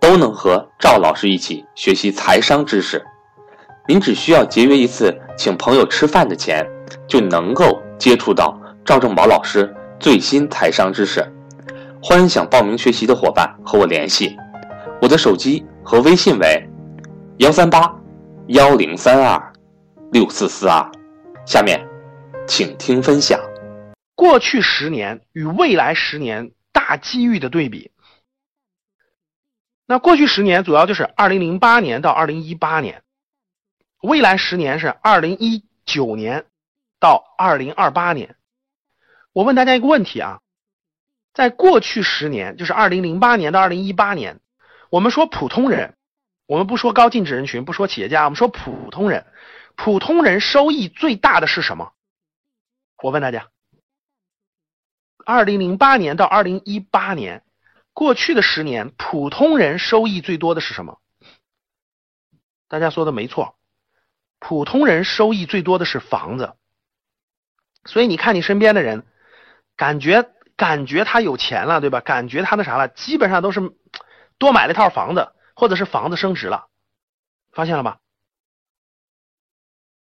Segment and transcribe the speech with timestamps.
[0.00, 3.04] 都能和赵老师一起学习财商知识，
[3.86, 6.66] 您只需要节约一次请朋友吃饭的钱，
[7.06, 11.24] 就能够接触到赵正宝老师最新财商知识。
[12.00, 14.36] 欢迎想报名学习的伙伴和我联系，
[15.02, 16.68] 我的手机和微信为
[17.38, 17.92] 幺三八
[18.48, 19.52] 幺零三二
[20.12, 20.90] 六四四二。
[21.44, 21.84] 下面，
[22.46, 23.40] 请听分享：
[24.14, 27.90] 过去十年与未来十年大机遇的对比。
[29.90, 33.02] 那过去十年主要就是二零零八年到二零一八年，
[34.02, 36.44] 未来十年是二零一九年
[37.00, 38.36] 到二零二八年。
[39.32, 40.40] 我问大家一个问题啊，
[41.32, 44.40] 在过去十年，就是二零零八年到二零一八年，
[44.90, 45.96] 我们说普通人，
[46.44, 49.24] 我们不说高净值人群，不说企业家，我们说普通人，
[49.74, 51.94] 普通人收益最大的是什么？
[53.02, 53.48] 我问大家，
[55.24, 57.42] 二零零八年到二零一八年。
[57.98, 61.00] 过去的十年，普通人收益最多的是什么？
[62.68, 63.58] 大家说的没错，
[64.38, 66.54] 普通人收益最多的是房子。
[67.84, 69.04] 所以你看你身边的人，
[69.74, 71.98] 感觉感觉他有钱了，对吧？
[71.98, 73.60] 感觉他那啥了，基本上都是
[74.38, 76.68] 多买了一套房子，或者是房子升值了，
[77.50, 77.98] 发现了吧？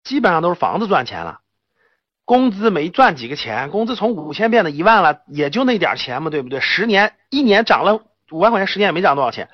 [0.03, 1.43] 基本上都是房子赚钱了。
[2.25, 6.59] 工资没赚几个钱，工资从五千变到一万了，也就那点钱嘛，对不对？
[6.59, 9.49] 十年一年涨了五万块钱，十年也没涨多少钱。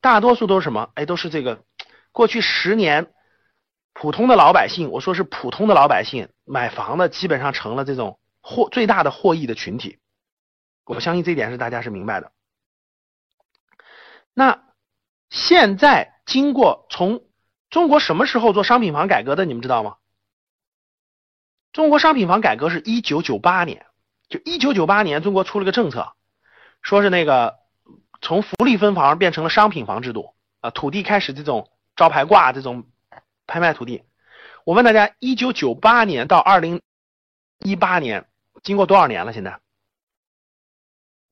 [0.00, 0.90] 大多数都是什么？
[0.94, 1.62] 哎，都是这个
[2.10, 3.12] 过去十年
[3.92, 9.98] 普通的老百姓，我说是普通的老百姓买房的，基本上成了这种获最大的获益的群体。
[10.84, 12.32] 我相信这一点是大家是明白的。
[14.34, 14.64] 那
[15.30, 17.22] 现在经过从
[17.70, 19.44] 中国什么时候做商品房改革的？
[19.44, 19.96] 你们知道吗？
[21.76, 23.84] 中国商品房改革是一九九八年，
[24.30, 26.14] 就一九九八年，中国出了个政策，
[26.80, 27.58] 说是那个
[28.22, 32.86] 从福利分房变成了商品房制度啊，土地开始这种招牌挂这种
[33.46, 34.04] 拍卖土地。
[34.64, 36.80] 我问大家，一九九八年到二零
[37.58, 38.26] 一八年，
[38.62, 39.34] 经过多少年了？
[39.34, 39.60] 现在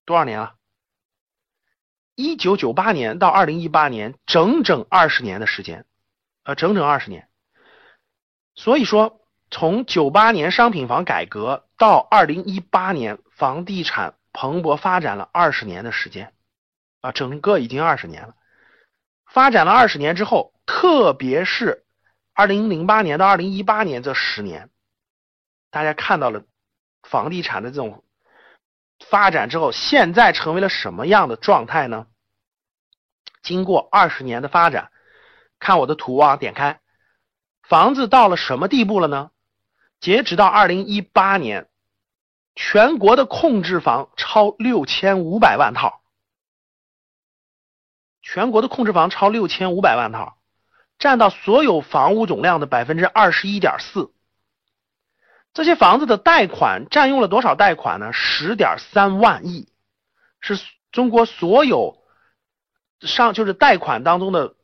[0.05, 0.56] 多少年了？
[2.16, 5.87] 一九九八年到二零一八年，整整二十年的时间，
[6.43, 7.31] 呃，整整二十年。
[8.55, 9.22] 所以说。
[9.50, 16.32] 从九八年商品房改革到二零一八年，房地产蓬勃发展了二十年的时间，
[17.00, 18.34] 啊，整个已经二十年了。
[19.27, 21.84] 发展了二十年之后，特别是
[22.32, 24.71] 二零零八年到二零一八年这十年，
[25.71, 26.43] 大家看到了
[27.03, 28.05] 房地产的这种
[29.09, 32.06] 发展之后，现在成为了什么样的状态呢？
[33.43, 34.91] 经过二十年的发展，
[35.59, 36.81] 看我的图啊，点开，
[37.62, 39.31] 房子到了什么地步了呢？
[40.00, 41.69] 截止到二零一八年，
[42.55, 46.03] 全国的控制房超六千五百万套，
[48.22, 50.37] 全国的控制房超六千五百万套，
[50.99, 54.12] 占到所有房屋总量的百分之二十一点四。
[55.53, 58.12] 这些房子的贷款占用了多少贷款呢？
[58.12, 59.69] 十点三万亿，
[60.41, 60.59] 是
[60.91, 62.03] 中国所有
[63.00, 64.55] 上就是贷款当中的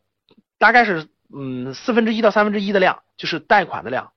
[0.58, 4.12] 大概是嗯四分之一到三分之一的量，就是贷款的量。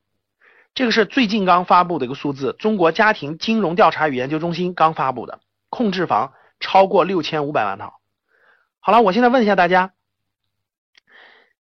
[0.75, 5.39] 这个是最近刚发布的一个数字，中国家庭金融调查与研究中心刚发布的，
[5.69, 8.00] 控制房超过六千五百万套。
[8.79, 9.94] 好了，我现在问一下大家，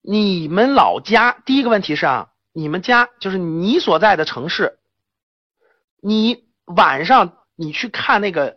[0.00, 4.78] 你们老家第一个问题是啊，你们家就是你所在的城市，
[6.00, 8.56] 你晚上你去看那个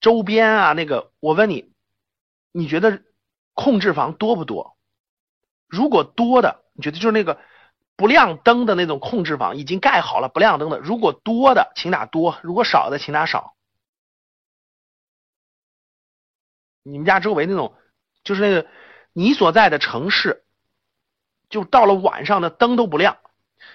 [0.00, 1.70] 周边啊，那个我问你，
[2.50, 3.02] 你觉得
[3.52, 4.76] 控制房多不多？
[5.68, 7.38] 如果多的，你觉得就是那个。
[7.96, 13.54] 不亮灯的那种控制房已经盖好了，不亮灯的，如果多的请打多，如果少的请打少。
[16.82, 17.74] 你们家周围那种，
[18.24, 18.66] 就是那个
[19.12, 20.42] 你所在的城市，
[21.48, 23.16] 就到了晚上的灯都不亮。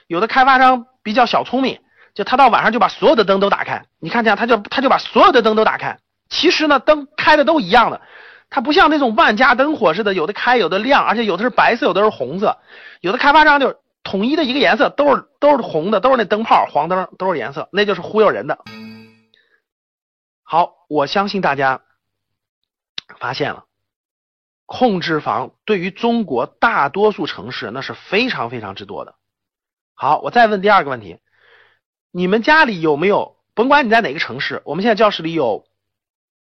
[0.05, 1.81] 有的开发商比较小聪明，
[2.13, 3.85] 就他到晚上就把所有的灯都打开。
[3.99, 5.97] 你看这样，他就他就把所有的灯都打开。
[6.27, 8.01] 其实呢，灯开的都一样的，
[8.49, 12.57] 它不像那种万家灯火似的，有的开有的亮，而且有的是白色，有的是红色。
[12.99, 13.79] 有的开发商就。
[14.09, 18.57] 统一的一个颜色都是都是红的，都是那灯泡黄灯都是颜色，那就是忽悠人的。
[20.41, 21.83] 好，我相信大家
[23.19, 23.65] 发现了，
[24.65, 29.13] 控制房对于中国大多数城市那是非常非常之多的。
[29.93, 31.19] 好，我再问第二个问题，
[32.09, 33.37] 你们家里有没有？
[33.53, 35.67] 甭管你在哪个城市，我们现在教室里有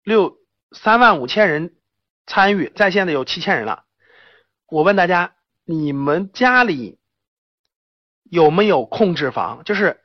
[0.04, 0.36] 六
[0.70, 1.74] 三万五千人
[2.26, 3.82] 参与在线的有七千人了。
[4.68, 6.99] 我问大家，你们家里
[8.30, 9.64] 有没有控制房？
[9.64, 10.00] 就是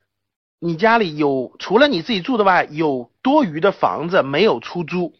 [0.59, 5.15] 你家里有除了你自己住的外，有多余的房子没有出租，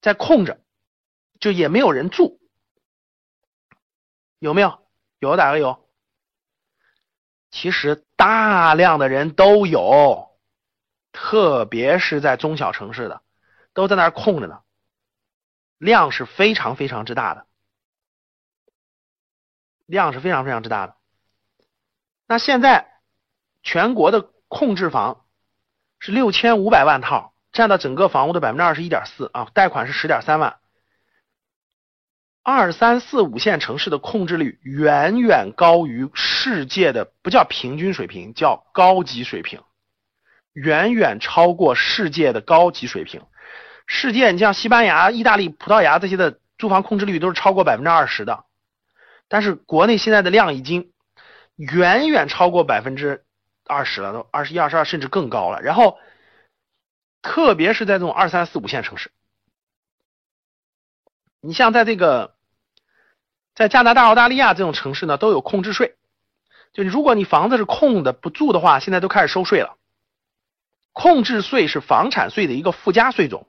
[0.00, 0.58] 在空着，
[1.38, 2.40] 就也没有人住，
[4.38, 4.80] 有没有？
[5.18, 5.86] 有打个有。
[7.50, 10.30] 其实大量的人都有，
[11.12, 13.22] 特别是在中小城市的，
[13.74, 14.62] 都在那儿空着呢，
[15.78, 17.46] 量是非常非常之大的。
[19.86, 20.96] 量是非常非常之大的。
[22.34, 22.88] 那现在
[23.62, 25.24] 全国的控制房
[26.00, 30.56] 是六千五百万套，占到整个房屋的百分之二十一点四啊，贷款是十点三万。
[32.42, 39.62] 二三四五线城市的控制率远远高于世界的不叫平均水平，叫高级水平，
[40.54, 43.22] 远远超过世界的高级水平。
[43.86, 48.44] 世界你像西班牙、意大利、葡萄牙这些的住房控制率都是超过百分之二十的。
[49.28, 50.90] 但是国内现在的量已经
[51.56, 53.24] 远远超过百分之
[53.66, 55.62] 二十了，都二十一、二十二甚至更高了。
[55.62, 55.98] 然后，
[57.22, 59.10] 特别是在这种二三四五线城市，
[61.40, 62.34] 你像在这个
[63.54, 65.96] 在加拿大、澳大利亚这种城市呢，都有控制税。
[66.72, 69.76] 就如果你房子是空的不住的话，现在都开始收税了。
[70.92, 73.46] 控制税是房产税的一个附加税种。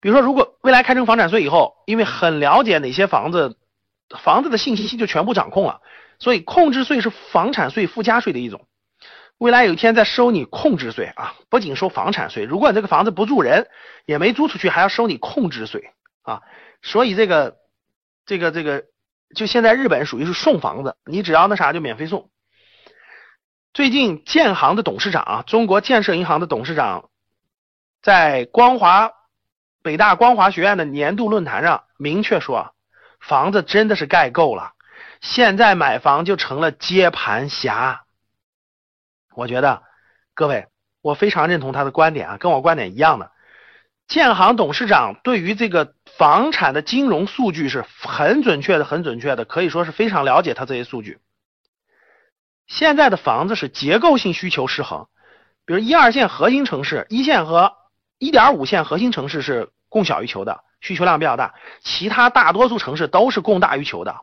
[0.00, 3.58] 比如说，如果未来开征房产税以后，因为很了解哪些房子。
[4.22, 5.80] 房子的信息就全部掌控了，
[6.18, 8.66] 所以控制税是房产税附加税的一种。
[9.38, 13.68] 未来有一天再收你控制税啊，不仅收房产税，如果你这个房子不住人，
[14.06, 15.90] 也没租出去，还要收你控制税
[16.22, 16.42] 啊。
[16.80, 17.56] 所以这个
[18.24, 18.84] 这个这个，
[19.34, 22.30] 就现在日本属于是送房子，你只要那啥就免费送。
[23.74, 27.10] 最近建行的董事长啊，中国建设银行的董事长，
[28.00, 29.12] 在光华
[29.82, 32.72] 北大光华学院的年度论坛上明确说。
[33.18, 34.74] 房子真的是盖够了，
[35.20, 38.04] 现在买房就成了接盘侠。
[39.34, 39.82] 我觉得
[40.34, 40.68] 各位，
[41.02, 43.30] 我非常认同他的观点啊，跟我观点一样的。
[44.08, 51.18] 建行董事长对于这个房产的金融数据是很准确的，很准确的，可以说是非常了解他这些数据。
[52.66, 55.08] 现在的房子是结构性需求失衡，
[55.64, 57.74] 比如一二线核心城市，一线和
[58.18, 60.62] 一点五线核心城市是供小于求的。
[60.82, 64.20] 需求量比较大，其他大多数城市都是供大于求的，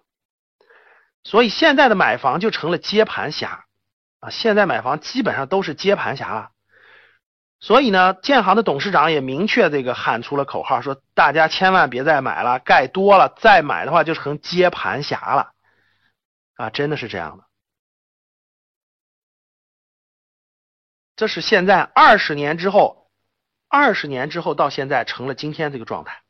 [1.24, 3.66] 所以现在的买房就成了接盘侠
[4.20, 4.30] 啊！
[4.30, 6.52] 现在买房基本上都是接盘侠了。
[7.60, 15.54] 所以呢，建行的董事长也明确这个喊出了口号，说大家千万别再买了，盖多了再买的话就成接盘侠了
[16.56, 16.70] 啊！
[16.70, 17.46] 真的是这样的，
[21.16, 23.10] 这是现在二十年之后，
[23.70, 26.23] 二十年之后到现在成了今天这个状态。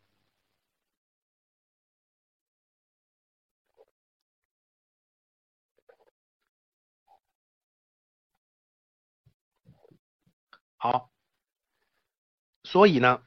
[10.84, 11.12] 好，
[12.66, 13.24] 所以呢，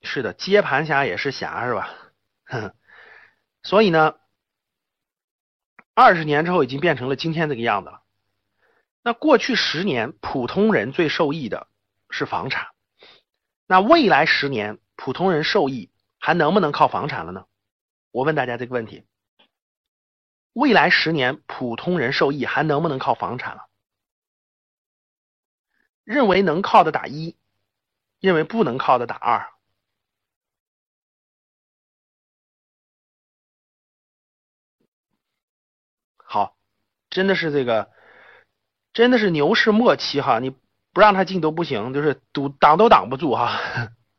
[0.00, 1.92] 是的，接盘侠也是侠，是吧？
[3.64, 4.14] 所以呢，
[5.92, 8.04] 二十年之后已经变成了今天这个样子了。
[9.02, 11.66] 那过去十年，普通人最受益的
[12.10, 12.68] 是房产。
[13.66, 17.46] 那未来十年，普通人受益还能不能靠房产了呢？
[18.12, 19.04] 我问大家这个问题：
[20.52, 23.65] 未来十年，普通人受益还能不能靠房产了？
[26.06, 27.36] 认为能靠的打一，
[28.20, 29.52] 认为不能靠的打二。
[36.16, 36.56] 好，
[37.10, 37.90] 真的是这个，
[38.92, 40.50] 真的是牛市末期哈，你
[40.92, 43.58] 不让他进都不行，就是堵挡都挡不住哈。